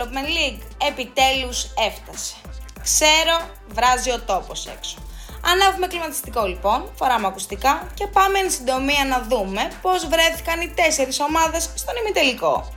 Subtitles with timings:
[0.00, 2.34] Development League επιτέλους έφτασε.
[2.82, 4.96] Ξέρω, βράζει ο τόπος έξω.
[5.44, 11.20] Ανάβουμε κλιματιστικό λοιπόν, φοράμε ακουστικά και πάμε εν συντομία να δούμε πώς βρέθηκαν οι τέσσερις
[11.20, 12.72] ομάδες στον ημιτελικό.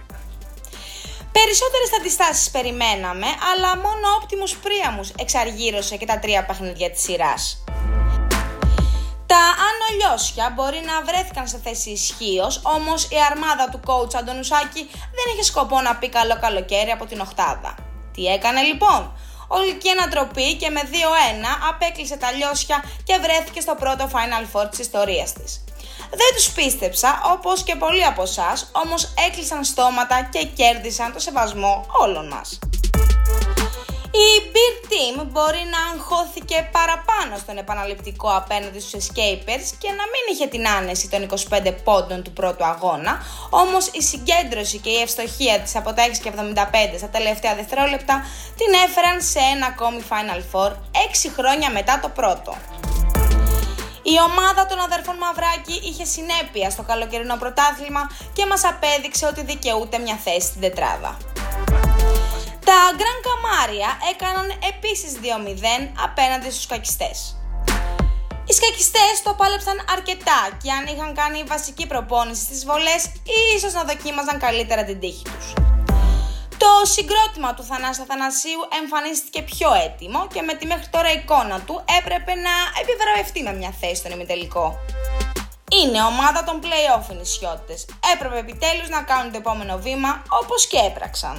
[1.32, 7.63] Περισσότερες αντιστάσεις περιμέναμε, αλλά μόνο ο Optimus Priamus εξαργύρωσε και τα τρία παιχνίδια της σειράς.
[9.34, 14.90] Τα Άνω Λιώσια μπορεί να βρέθηκαν σε θέση ισχύως, όμως η αρμάδα του coach Αντωνουσάκη
[15.18, 17.76] δεν είχε σκοπό να πει καλό καλοκαίρι από την Οχτάδα.
[18.14, 19.02] Τι έκανε λοιπόν,
[19.48, 20.96] Ολική ανατροπή και με 2-1
[21.70, 25.64] απέκλεισε τα Λιώσια και βρέθηκε στο πρώτο Final Four της ιστορίας της.
[26.10, 31.86] Δεν τους πίστεψα, όπως και πολλοί από εσάς, όμως έκλεισαν στόματα και κέρδισαν το σεβασμό
[32.02, 32.60] όλων μας.
[34.16, 40.24] Η Beer Team μπορεί να αγχώθηκε παραπάνω στον επαναληπτικό απέναντι στους Escapers και να μην
[40.32, 45.60] είχε την άνεση των 25 πόντων του πρώτου αγώνα, όμως η συγκέντρωση και η ευστοχία
[45.60, 48.26] της από τα 6 και 75 στα τελευταία δευτερόλεπτα
[48.58, 50.76] την έφεραν σε ένα ακόμη Final Four 6
[51.38, 52.56] χρόνια μετά το πρώτο.
[54.04, 59.98] Η ομάδα των αδερφών Μαυράκη είχε συνέπεια στο καλοκαιρινό πρωτάθλημα και μας απέδειξε ότι δικαιούται
[59.98, 61.33] μια θέση στην τετράδα.
[62.74, 67.18] Τα Γκραν Καμάρια έκαναν επίσης 2-0 απέναντι στους σκακιστές.
[68.48, 73.02] Οι σκακιστές το πάλεψαν αρκετά και αν είχαν κάνει βασική προπόνηση στις βολές,
[73.56, 75.48] ίσως να δοκίμαζαν καλύτερα την τύχη τους.
[76.64, 81.76] Το συγκρότημα του Θανάση Αθανασίου εμφανίστηκε πιο έτοιμο και με τη μέχρι τώρα εικόνα του
[82.00, 84.66] έπρεπε να επιβραβευτεί με μια θέση στον ημιτελικό.
[85.78, 87.80] Είναι ομάδα των play-off οι νησιώτες.
[88.14, 91.36] Έπρεπε επιτέλους να κάνουν το επόμενο βήμα όπως και έπραξαν.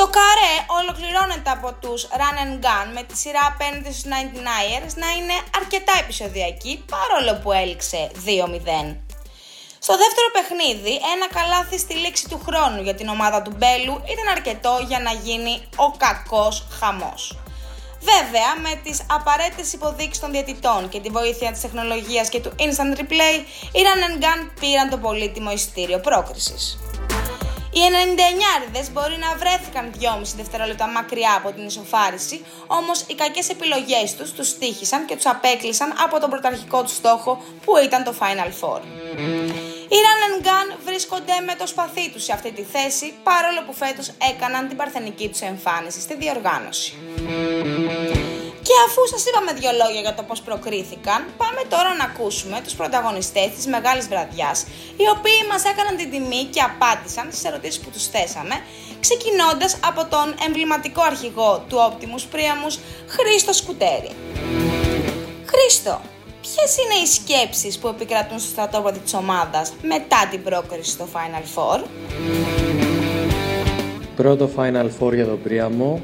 [0.00, 5.08] Το καρέ ολοκληρώνεται από τους Run and Gun με τη σειρά απέναντι στους 99ers να
[5.16, 8.96] είναι αρκετά επεισοδιακή παρόλο που έληξε 2-0.
[9.86, 14.26] Στο δεύτερο παιχνίδι, ένα καλάθι στη λήξη του χρόνου για την ομάδα του Μπέλου ήταν
[14.36, 17.38] αρκετό για να γίνει ο κακός χαμός.
[18.00, 22.98] Βέβαια, με τις απαραίτητες υποδείξεις των διαιτητών και τη βοήθεια της τεχνολογίας και του Instant
[23.00, 23.36] Replay,
[23.72, 26.78] οι Run Gun πήραν το πολύτιμο ειστήριο πρόκρισης.
[27.76, 27.80] Οι
[28.88, 34.32] 99 μπορεί να βρέθηκαν 2,5 δευτερόλεπτα μακριά από την ισοφάριση, όμως οι κακές επιλογές τους
[34.32, 38.80] τους στήχησαν και τους απέκλεισαν από τον πρωταρχικό τους στόχο που ήταν το Final Four.
[39.92, 44.10] Οι Run Gun βρίσκονται με το σπαθί τους σε αυτή τη θέση, παρόλο που φέτος
[44.30, 46.94] έκαναν την παρθενική τους εμφάνιση στη διοργάνωση.
[48.76, 52.74] Και αφού σας είπαμε δύο λόγια για το πώς προκρίθηκαν, πάμε τώρα να ακούσουμε τους
[52.80, 54.58] πρωταγωνιστές της μεγάλης βραδιάς,
[55.00, 58.54] οι οποίοι μας έκαναν την τιμή και απάντησαν στις ερωτήσεις που τους θέσαμε,
[59.04, 62.74] ξεκινώντας από τον εμβληματικό αρχηγό του Optimus Priamus,
[63.14, 64.10] Χρήστο Σκουτέρη.
[65.50, 65.94] Χρήστο,
[66.44, 71.44] ποιες είναι οι σκέψεις που επικρατούν στο στρατόπεδο της ομάδας μετά την πρόκριση στο Final
[71.54, 71.78] Four?
[74.16, 76.00] Πρώτο Final Four για τον Πρίαμο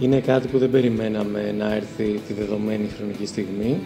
[0.00, 3.78] είναι κάτι που δεν περιμέναμε να έρθει τη δεδομένη χρονική στιγμή.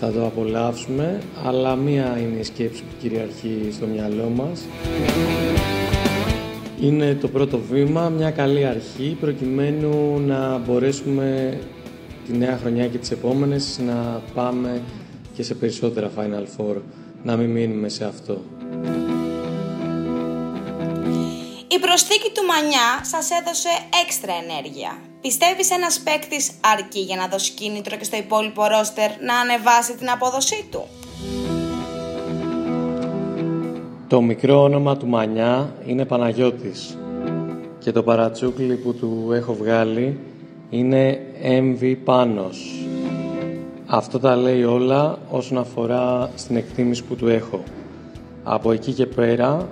[0.00, 4.64] Θα το απολαύσουμε, αλλά μία είναι η σκέψη που κυριαρχεί στο μυαλό μας.
[6.80, 11.58] Είναι το πρώτο βήμα, μια καλή αρχή, προκειμένου να μπορέσουμε
[12.26, 14.80] τη νέα χρονιά και τις επόμενες να πάμε
[15.34, 16.76] και σε περισσότερα Final Four,
[17.22, 18.42] να μην μείνουμε σε αυτό.
[21.94, 23.68] Προσθήκη του Μανιά σας έδωσε
[24.04, 24.98] έξτρα ενέργεια.
[25.20, 30.10] Πιστεύεις ένας παίκτης αρκεί για να δώσει κίνητρο και στο υπόλοιπο ρόστερ να ανεβάσει την
[30.10, 30.86] απόδοσή του;
[34.08, 36.98] Το μικρό όνομα του Μανιά είναι Παναγιώτης
[37.78, 40.18] και το παρατσούκλι που του έχω βγάλει
[40.70, 42.86] είναι MV Πάνος.
[43.86, 47.62] Αυτό τα λέει όλα όσον αφορά στην εκτίμηση που του έχω.
[48.44, 49.68] Από εκεί και πέρα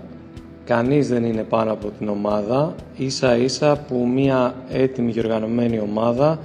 [0.64, 6.38] Κανείς δεν είναι πάνω από την ομάδα, ίσα ίσα που μια έτοιμη και οργανωμένη ομάδα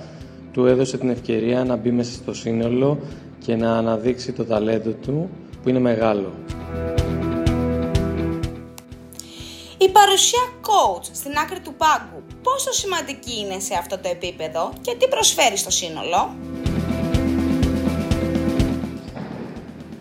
[0.52, 3.00] του έδωσε την ευκαιρία να μπει μέσα στο σύνολο
[3.46, 5.30] και να αναδείξει το ταλέντο του
[5.64, 6.32] που είναι μεγάλο.
[9.78, 14.96] Η παρουσία coach στην άκρη του πάγκου πόσο σημαντική είναι σε αυτό το επίπεδο και
[15.00, 16.36] τι προσφέρει στο σύνολο;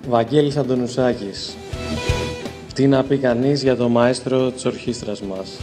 [0.09, 1.57] Βαγγέλης Αντωνουσάκης
[2.77, 5.57] τι να πει κανείς για το μαέστρο της ορχήστρας μας.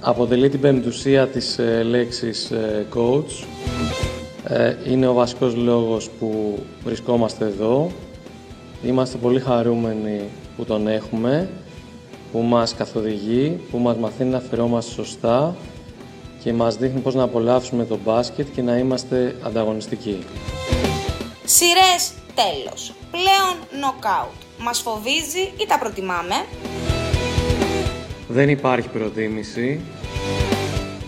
[0.00, 3.46] Αποτελεί την πεμπτουσία της ε, λέξης ε, coach.
[4.44, 7.90] Ε, είναι ο βασικός λόγος που βρισκόμαστε εδώ.
[8.84, 10.20] Είμαστε πολύ χαρούμενοι
[10.56, 11.48] που τον έχουμε,
[12.32, 15.56] που μας καθοδηγεί, που μας μαθαίνει να φερόμαστε σωστά
[16.42, 20.18] και μας δείχνει πώς να απολαύσουμε το μπάσκετ και να είμαστε ανταγωνιστικοί.
[21.44, 22.92] Σειρές τέλος.
[23.10, 26.34] Πλέον knockout μας φοβίζει ή τα προτιμάμε;
[28.28, 29.80] Δεν υπάρχει προτίμηση.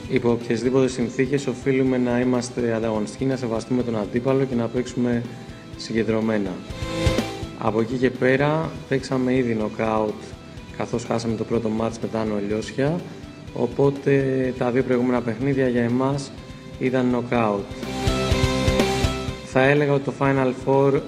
[0.09, 5.23] Υπό οποιασδήποτε συνθήκες οφείλουμε να είμαστε ανταγωνιστικοί, να σεβαστούμε τον αντίπαλο και να παίξουμε
[5.77, 6.51] συγκεντρωμένα.
[7.59, 10.23] Από εκεί και πέρα παίξαμε ήδη νοκάουτ
[10.77, 13.01] καθώς χάσαμε το πρώτο μάτς μετά νολιώσια
[13.55, 16.31] οπότε τα δύο προηγούμενα παιχνίδια για εμάς
[16.79, 17.65] ήταν νοκάουτ.
[19.45, 21.01] Θα έλεγα ότι το Final Four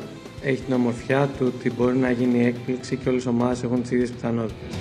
[0.51, 3.91] έχει την ομορφιά του ότι μπορεί να γίνει έκπληξη και όλες οι ομάδες έχουν τις
[3.91, 4.73] ίδιες πιθανότητες.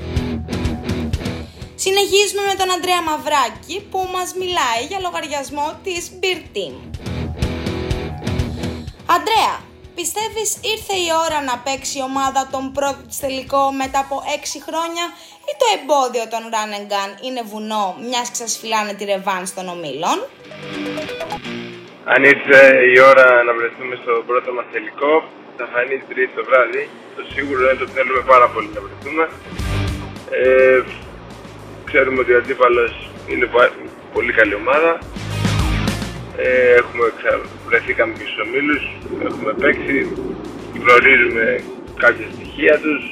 [1.75, 6.75] Συνεχίζουμε με τον Αντρέα Μαυράκη που μας μιλάει για λογαριασμό της Beer Team.
[9.15, 9.55] Αντρέα,
[9.99, 14.57] πιστεύεις ήρθε η ώρα να παίξει η ομάδα τον πρώτο της τελικό μετά από 6
[14.67, 15.05] χρόνια
[15.49, 19.43] ή το εμπόδιο των Run and Gun είναι βουνό μιας και σας φυλάνε τη ρεβάν
[19.55, 20.17] των ομίλων;
[22.13, 22.59] Αν ήρθε
[22.93, 25.13] η ώρα να βρεθούμε στο πρώτο μας τελικό,
[25.57, 26.83] θα φανεί την τρίτη το βράδυ.
[27.15, 29.25] Το σίγουρο είναι ότι θέλουμε πάρα πολύ να βρεθούμε.
[30.39, 30.79] Ε,
[31.89, 32.93] ξέρουμε ότι ο αντίπαλος
[33.31, 33.47] είναι
[34.13, 34.91] πολύ καλή ομάδα.
[36.37, 37.05] Ε, έχουμε
[37.67, 38.83] βρεθήκαμε και στους ομίλους,
[39.27, 39.97] έχουμε παίξει,
[40.81, 41.63] γνωρίζουμε
[42.03, 43.03] κάποια στοιχεία τους.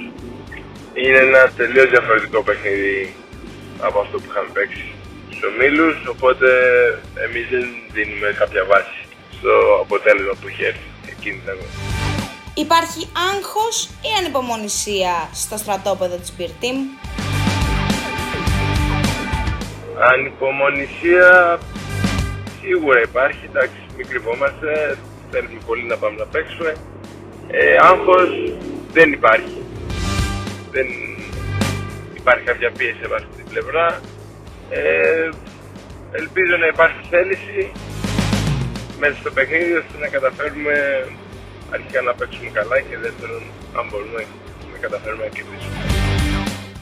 [0.94, 3.13] Είναι ένα τελείως διαφορετικό παιχνίδι
[3.80, 4.86] από αυτό που είχαμε παίξει
[5.30, 6.48] στους ομίλους, οπότε
[7.25, 9.00] εμείς δεν δίνουμε κάποια βάση
[9.38, 9.51] στο
[9.81, 12.02] αποτέλεσμα που έχει έρθει εκείνη την αγώνα.
[12.55, 16.77] Υπάρχει άγχος ή ανυπομονησία στο στρατόπεδο της Beer Team.
[20.11, 21.59] Ανυπομονησία
[22.61, 24.97] σίγουρα υπάρχει, εντάξει, μην κρυβόμαστε,
[25.31, 26.73] θέλουμε πολύ να πάμε να παίξουμε.
[27.47, 28.31] Ε, άγχος
[28.91, 29.63] δεν υπάρχει.
[30.71, 30.88] Δεν
[32.13, 34.01] υπάρχει κάποια πίεση από αυτή την πλευρά.
[34.69, 35.29] Ε,
[36.11, 37.71] ελπίζω να υπάρχει θέληση
[39.00, 40.73] μέσα στο παιχνίδι ώστε να καταφέρουμε
[41.75, 43.44] αρχικά να παίξουμε καλά και δεύτερον
[43.78, 44.22] αν μπορούμε
[44.72, 45.78] να καταφέρουμε να κερδίσουμε.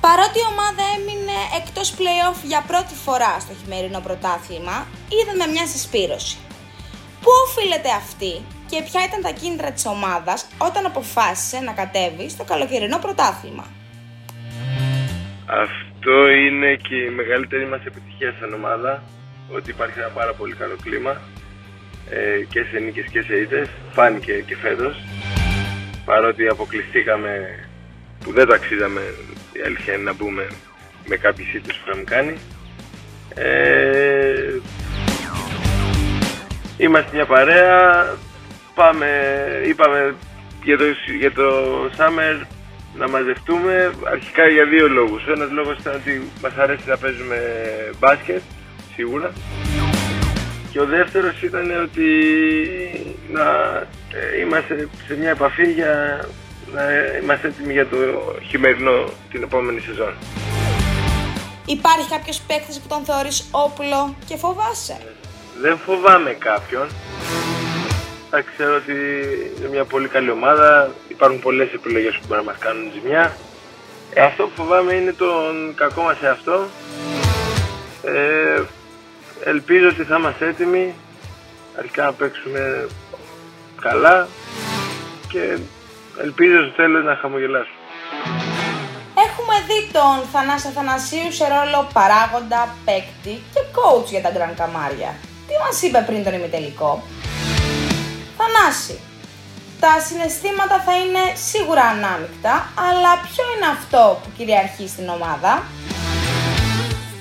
[0.07, 4.77] Παρότι η ομάδα έμεινε εκτός play-off για πρώτη φορά στο χειμερινό πρωτάθλημα,
[5.17, 6.37] είδαμε μια συσπήρωση.
[7.23, 8.33] Πού οφείλεται αυτή
[8.71, 13.65] και ποια ήταν τα κίνητρα της ομάδας όταν αποφάσισε να κατέβει στο καλοκαιρινό πρωτάθλημα;
[15.65, 16.15] Αυτό
[16.45, 19.03] είναι και η μεγαλύτερη μας επιτυχία σαν ομάδα,
[19.55, 21.40] ότι υπάρχει ένα πάρα πολύ καλό κλίμα ε,
[22.49, 25.03] και σε νίκες και σε ήττες, φάνηκε και φέτος.
[26.05, 27.59] Παρότι αποκλειστήκαμε
[28.23, 29.01] που δεν το αξίζαμε,
[29.53, 30.47] η αλήθεια είναι να μπούμε
[31.05, 32.37] με κάποιες ήττες που είχαμε κάνει.
[33.35, 34.59] Ε,
[36.77, 38.05] είμαστε μια παρέα,
[38.75, 39.07] πάμε,
[39.67, 40.15] είπαμε
[40.63, 40.83] για το,
[41.19, 41.47] για το
[41.97, 42.45] Summer
[42.97, 45.27] να μαζευτούμε αρχικά για δύο λόγους.
[45.27, 47.37] Ο ένας λόγος ήταν ότι μας αρέσει να παίζουμε
[47.99, 48.41] μπάσκετ,
[48.95, 49.31] σίγουρα.
[50.71, 52.09] Και ο δεύτερος ήταν ότι
[53.31, 53.45] να
[54.13, 56.25] ε, είμαστε σε μια επαφή για
[56.73, 56.81] να
[57.21, 57.97] είμαστε έτοιμοι για το
[58.49, 60.13] χειμερινό την επόμενη σεζόν.
[61.65, 64.97] Υπάρχει κάποιος παίκτης που τον θεωρείς όπλο και φοβάσαι;
[65.61, 66.87] Δεν φοβάμαι κάποιον.
[68.29, 68.93] Θα ξέρω ότι
[69.57, 70.91] είναι μια πολύ καλή ομάδα.
[71.07, 73.37] Υπάρχουν πολλές επιλογές που μπορεί να μας κάνουν ζημιά.
[74.13, 76.67] Ε, αυτό που φοβάμαι είναι τον κακό μας εαυτό.
[78.03, 78.61] Ε,
[79.43, 80.93] ελπίζω ότι θα είμαστε έτοιμοι.
[81.77, 82.87] Αρχικά να παίξουμε
[83.81, 84.27] καλά
[85.27, 85.57] και
[86.21, 87.75] ελπίζω στο τέλος να χαμογελάσουμε.
[89.27, 95.11] Έχουμε δει τον Θανάση Αθανασίου σε ρόλο παράγοντα, παίκτη και coach για τα Γκραν Καμάρια.
[95.47, 97.03] Τι μας είπε πριν τον ημιτελικό;
[98.37, 98.99] Θανάση,
[99.79, 102.53] τα συναισθήματα θα είναι σίγουρα ανάμεικτα,
[102.87, 105.63] αλλά ποιο είναι αυτό που κυριαρχεί στην ομάδα;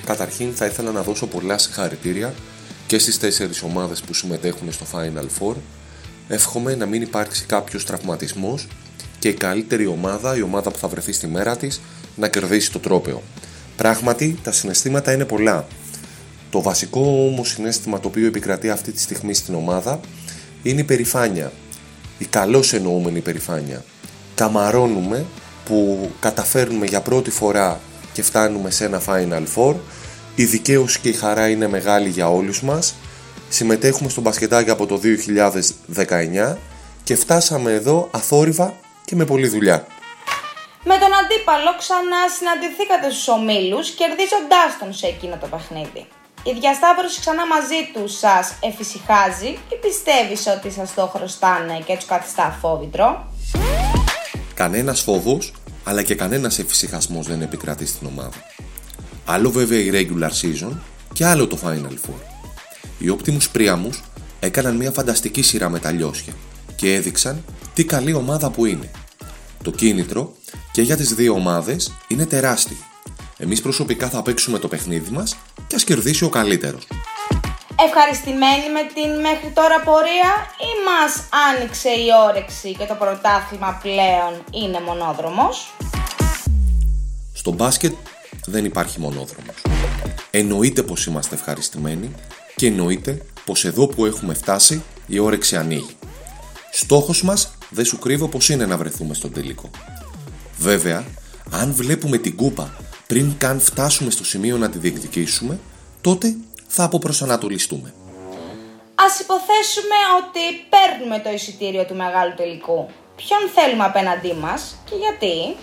[0.05, 2.33] Καταρχήν θα ήθελα να δώσω πολλά συγχαρητήρια
[2.87, 5.55] και στις τέσσερις ομάδες που συμμετέχουν στο Final Four.
[6.27, 8.67] Εύχομαι να μην υπάρξει κάποιος τραυματισμός
[9.19, 11.81] και η καλύτερη ομάδα, η ομάδα που θα βρεθεί στη μέρα της,
[12.15, 13.21] να κερδίσει το τρόπεο.
[13.75, 15.67] Πράγματι, τα συναισθήματα είναι πολλά.
[16.49, 19.99] Το βασικό όμως συνέστημα το οποίο επικρατεί αυτή τη στιγμή στην ομάδα
[20.63, 21.51] είναι η περηφάνεια.
[22.17, 23.83] Η καλώς εννοούμενη περηφάνεια.
[24.35, 25.25] Καμαρώνουμε
[25.65, 27.79] που καταφέρνουμε για πρώτη φορά
[28.13, 29.75] και φτάνουμε σε ένα Final Four.
[30.35, 32.95] Η δικαίωση και η χαρά είναι μεγάλη για όλους μας.
[33.49, 34.99] Συμμετέχουμε στο μπασκετάκι από το
[36.47, 36.57] 2019
[37.03, 38.73] και φτάσαμε εδώ αθόρυβα
[39.05, 39.87] και με πολλή δουλειά.
[40.83, 46.07] Με τον αντίπαλο ξανά συναντηθήκατε στους ομίλους κερδίζοντάς τον σε εκείνο το παιχνίδι.
[46.43, 52.05] Η διασταύρωση ξανά μαζί τους σας εφησυχάζει ή πιστεύεις ότι σας το χρωστάνε και τους
[52.05, 53.25] καθιστά αφόβητρο.
[54.53, 55.53] Κανένας φόβος
[55.83, 58.43] αλλά και κανένας εφησυχασμός δεν επικρατεί στην ομάδα.
[59.25, 60.71] Άλλο βέβαια η regular season
[61.13, 62.19] και άλλο το Final Four.
[62.97, 63.99] Οι Optimus Priamus
[64.39, 66.33] έκαναν μια φανταστική σειρά με τα λιώσια
[66.75, 68.91] και έδειξαν τι καλή ομάδα που είναι.
[69.63, 70.35] Το κίνητρο
[70.71, 72.77] και για τις δύο ομάδες είναι τεράστιο.
[73.37, 76.87] Εμείς προσωπικά θα παίξουμε το παιχνίδι μας και ας κερδίσει ο καλύτερος.
[77.85, 80.31] Ευχαριστημένοι με την μέχρι τώρα πορεία
[80.67, 85.73] ή μας άνοιξε η όρεξη και το πρωτάθλημα πλέον είναι μονόδρομος;
[87.33, 87.93] Στο μπάσκετ
[88.45, 89.55] δεν υπάρχει μονόδρομος.
[90.31, 92.11] Εννοείται πως είμαστε ευχαριστημένοι
[92.55, 95.95] και εννοείται πως εδώ που έχουμε φτάσει η όρεξη ανοίγει.
[96.71, 99.69] Στόχος μας δεν σου κρύβω πως είναι να βρεθούμε στον τελικό.
[100.57, 101.03] Βέβαια,
[101.51, 102.75] αν βλέπουμε την κούπα
[103.07, 105.59] πριν καν φτάσουμε στο σημείο να τη διεκδικήσουμε,
[106.01, 106.35] τότε
[106.73, 107.93] θα αποπροσανατολιστούμε.
[108.95, 112.89] Ας υποθέσουμε ότι παίρνουμε το εισιτήριο του μεγάλου τελικού.
[113.15, 115.55] Ποιον θέλουμε απέναντί μας και γιατί;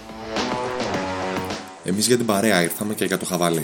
[1.85, 3.62] Εμείς για την παρέα ήρθαμε και για το χαβαλέ.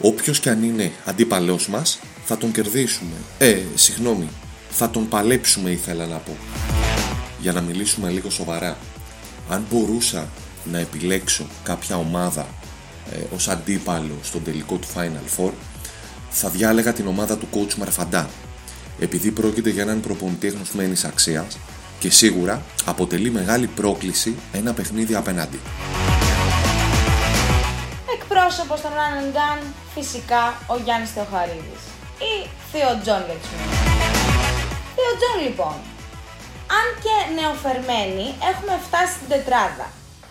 [0.00, 3.16] Όποιος κι αν είναι αντίπαλός μας, θα τον κερδίσουμε.
[3.38, 4.28] Ε, συγγνώμη,
[4.70, 6.36] θα τον παλέψουμε ήθελα να πω.
[7.40, 8.76] Για να μιλήσουμε λίγο σοβαρά.
[9.48, 10.28] Αν μπορούσα
[10.64, 12.46] να επιλέξω κάποια ομάδα
[13.12, 15.50] ε, ως αντίπαλο στον τελικό του Final Four,
[16.30, 18.28] θα διάλεγα την ομάδα του coach Μαρφαντά,
[19.00, 21.58] επειδή πρόκειται για έναν προπονητή εγνωσμένης αξίας
[21.98, 25.60] και σίγουρα αποτελεί μεγάλη πρόκληση ένα παιχνίδι απέναντι.
[28.18, 29.60] Εκπρόσωπος των Run Gun,
[29.94, 31.82] φυσικά ο Γιάννης Θεοχαρίδης
[32.18, 33.50] ή Θείο Τζον για τους
[34.94, 35.76] Θείο Τζον λοιπόν,
[36.78, 39.86] αν και νεοφερμένοι έχουμε φτάσει στην τετράδα.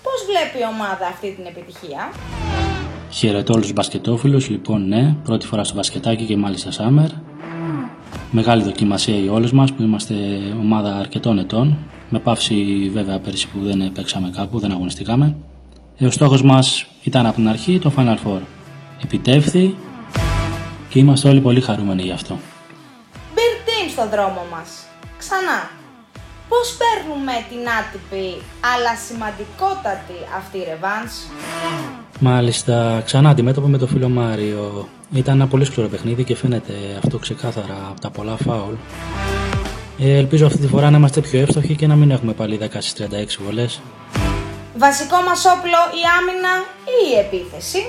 [0.06, 2.02] Πώς βλέπει η ομάδα αυτή την επιτυχία;
[3.16, 7.10] Χαιρετώ όλους τους μπασκετόφιλους, λοιπόν ναι, πρώτη φορά στο μπασκετάκι και μάλιστα Σάμερ.
[8.32, 10.14] Μεγάλη δοκιμασία για όλους μας που είμαστε
[10.60, 11.78] ομάδα αρκετών ετών,
[12.10, 15.36] με πάυση βέβαια πέρσι που δεν παίξαμε κάπου, δεν αγωνιστήκαμε.
[15.98, 18.40] Ε, ο στόχος μας ήταν από την αρχή το Final Four.
[19.04, 19.76] Επιτεύχθη
[20.90, 22.38] και είμαστε όλοι πολύ χαρούμενοι γι' αυτό.
[23.36, 24.70] Beer Team στον δρόμο μας.
[25.18, 25.70] Ξανά.
[26.50, 28.42] Πώς παίρνουμε την άτυπη
[28.74, 31.14] αλλά σημαντικότατη αυτή ρεβάνς.
[32.20, 34.88] Μάλιστα, ξανά αντιμέτωπο με το φίλο Μάριο.
[35.14, 38.74] Ήταν ένα πολύ σκληρό παιχνίδι και φαίνεται αυτό ξεκάθαρα από τα πολλά φάουλ.
[40.00, 42.66] Ε, ελπίζω αυτή τη φορά να είμαστε πιο εύστοχοι και να μην έχουμε πάλι 10
[42.70, 43.82] στις 36 βολές.
[44.78, 46.50] Βασικό μας όπλο η άμυνα
[46.86, 47.86] ή η επίθεση;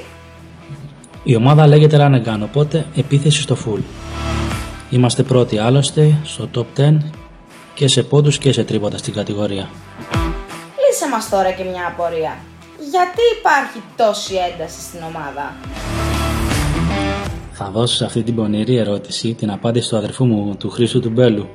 [1.23, 3.81] Η ομάδα λέγεται Ranegan, οπότε επίθεση στο full.
[4.91, 6.97] Είμαστε πρώτοι άλλωστε στο top 10
[7.75, 9.69] και σε πόντους και σε τρίποτα στην κατηγορία.
[10.89, 12.37] Λύσε μας τώρα και μια απορία.
[12.79, 15.55] Γιατί υπάρχει τόση ένταση στην ομάδα;
[17.53, 21.11] Θα δώσω σε αυτή την πονηρή ερώτηση την απάντηση του αδερφού μου, του Χρήστου του
[21.11, 21.49] Μπέλου.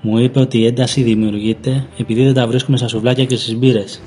[0.00, 4.00] Μου είπε ότι η ένταση δημιουργείται επειδή δεν τα βρίσκουμε στα σουβλάκια και στις μπύρες.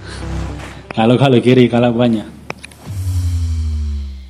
[0.95, 2.25] Καλό καλοκαίρι, καλά μπάνια.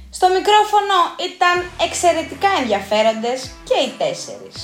[0.09, 0.97] Στο μικρόφωνο
[1.31, 1.55] ήταν
[1.87, 4.55] εξαιρετικά ενδιαφέροντες και οι τέσσερις.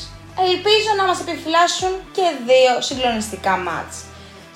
[0.49, 3.95] Ελπίζω να μας επιφυλάσσουν και δύο συγκλονιστικά μάτς.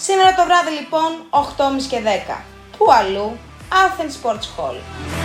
[0.06, 2.00] Σήμερα το βράδυ λοιπόν 8.30 και
[2.38, 2.55] 10.
[2.78, 3.38] Πού αλλού,
[3.70, 5.25] Athens Sports Hall.